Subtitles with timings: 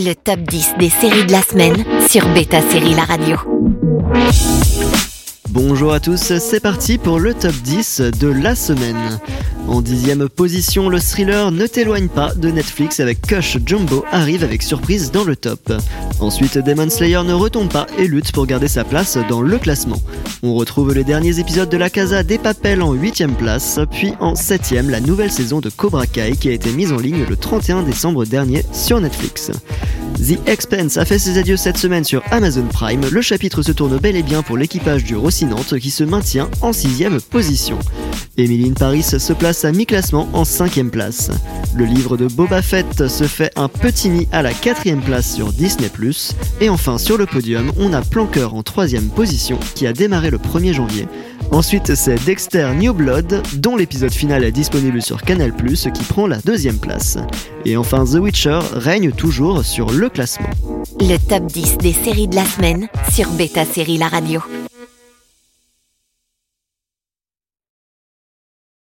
[0.00, 4.67] Le top 10 des séries de la semaine sur Beta Série La Radio.
[5.50, 9.18] Bonjour à tous, c'est parti pour le top 10 de la semaine.
[9.66, 14.62] En dixième position, le thriller Ne t'éloigne pas de Netflix avec Kush Jumbo arrive avec
[14.62, 15.72] surprise dans le top.
[16.20, 20.00] Ensuite, Demon Slayer ne retombe pas et lutte pour garder sa place dans le classement.
[20.42, 24.34] On retrouve les derniers épisodes de La Casa des Papels en huitième place, puis en
[24.34, 27.82] septième, la nouvelle saison de Cobra Kai qui a été mise en ligne le 31
[27.82, 29.50] décembre dernier sur Netflix.
[30.16, 33.06] The Expense a fait ses adieux cette semaine sur Amazon Prime.
[33.10, 36.72] Le chapitre se tourne bel et bien pour l'équipage du Rocinante qui se maintient en
[36.72, 37.78] sixième position.
[38.36, 41.30] Emily Paris se place à mi-classement en cinquième place.
[41.74, 45.52] Le livre de Boba Fett se fait un petit nid à la quatrième place sur
[45.52, 45.90] Disney+.
[46.60, 50.38] Et enfin sur le podium, on a Planqueur en troisième position qui a démarré le
[50.38, 51.06] 1er janvier.
[51.50, 56.38] Ensuite, c'est Dexter New Blood, dont l'épisode final est disponible sur Canal+, qui prend la
[56.38, 57.16] deuxième place.
[57.64, 60.50] Et enfin, The Witcher règne toujours sur le classement.
[61.00, 64.42] Le top 10 des séries de la semaine sur Beta Série La Radio.